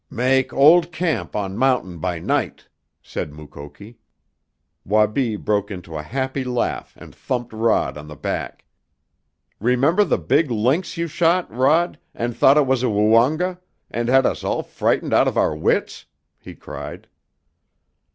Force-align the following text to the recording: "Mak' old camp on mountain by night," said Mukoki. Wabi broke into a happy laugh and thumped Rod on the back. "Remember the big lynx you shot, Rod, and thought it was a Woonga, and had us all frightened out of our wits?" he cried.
"Mak' 0.09 0.51
old 0.51 0.91
camp 0.91 1.35
on 1.35 1.55
mountain 1.55 1.99
by 1.99 2.17
night," 2.17 2.67
said 3.03 3.31
Mukoki. 3.31 3.99
Wabi 4.83 5.35
broke 5.35 5.69
into 5.69 5.95
a 5.95 6.01
happy 6.01 6.43
laugh 6.43 6.95
and 6.97 7.13
thumped 7.13 7.53
Rod 7.53 7.99
on 7.99 8.07
the 8.07 8.15
back. 8.15 8.65
"Remember 9.59 10.03
the 10.03 10.17
big 10.17 10.49
lynx 10.49 10.97
you 10.97 11.05
shot, 11.07 11.53
Rod, 11.55 11.99
and 12.15 12.35
thought 12.35 12.57
it 12.57 12.65
was 12.65 12.81
a 12.81 12.89
Woonga, 12.89 13.59
and 13.91 14.09
had 14.09 14.25
us 14.25 14.43
all 14.43 14.63
frightened 14.63 15.13
out 15.13 15.27
of 15.27 15.37
our 15.37 15.55
wits?" 15.55 16.05
he 16.39 16.55
cried. 16.55 17.07